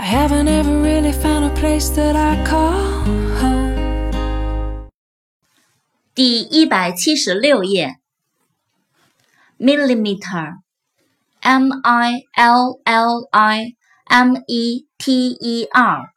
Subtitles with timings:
[0.00, 2.72] I haven't ever really found a place that I call
[3.40, 4.88] home.
[6.14, 8.00] 第一百七十六页，
[9.58, 10.56] millimeter,
[11.40, 13.76] m i l l i
[14.06, 16.12] m e t e r,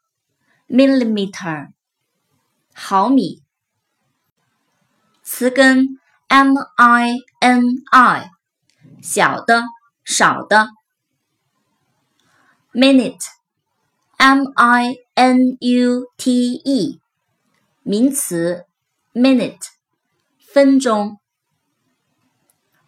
[0.68, 1.68] millimeter，
[2.74, 3.44] 毫米。
[5.24, 7.10] 词根 m i
[7.40, 8.30] n i，
[9.02, 9.64] 小的，
[10.06, 10.70] 少的。
[12.74, 13.26] minute,
[14.27, 16.99] M i n u t e，
[17.83, 18.65] 名词
[19.13, 19.67] ，minute，
[20.39, 21.21] 分钟。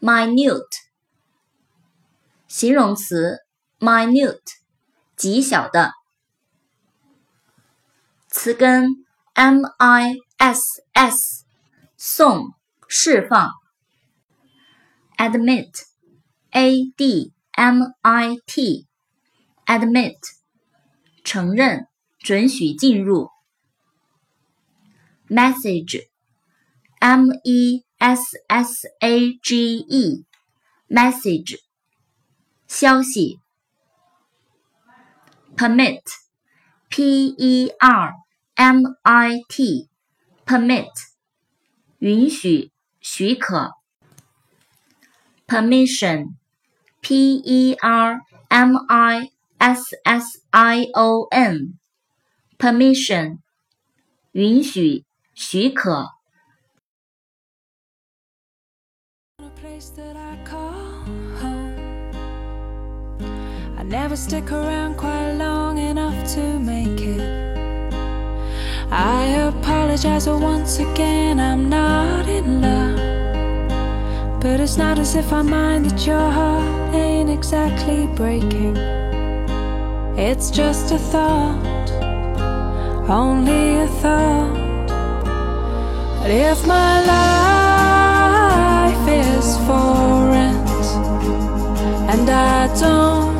[0.00, 0.64] minute，
[2.48, 3.40] 形容词
[3.78, 4.40] ，minute，
[5.14, 5.92] 极小的。
[8.28, 10.62] 词根 m i s
[10.94, 11.44] s，
[11.98, 12.54] 送，
[12.88, 13.50] 释放。
[15.18, 20.16] admit，a d m i t，admit，
[21.26, 21.88] 承认，
[22.20, 23.30] 准许进入。
[25.28, 31.58] message，m e s s a g e，message，
[32.68, 33.40] 消息。
[35.56, 38.14] permit，p e r
[38.54, 40.92] m i t，permit，
[41.98, 42.70] 允许，
[43.00, 43.72] 许可。
[45.48, 53.39] permission，p e r m i s s i o n，permission，
[54.33, 56.11] 允许，许可。
[59.39, 61.05] a place that I call
[61.41, 61.75] home.
[63.77, 67.21] I never stick around quite long enough to make it.
[68.91, 72.99] I apologize once again, I'm not in love.
[74.41, 78.75] But it's not as if I mind that your heart ain't exactly breaking.
[80.18, 81.90] It's just a thought,
[83.06, 84.88] only a thought.
[86.22, 87.04] But if my
[88.96, 90.70] life is for rent
[92.10, 93.35] and I don't